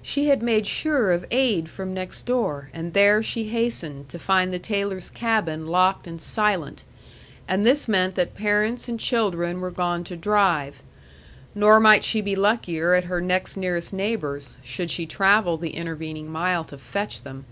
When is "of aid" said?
1.10-1.68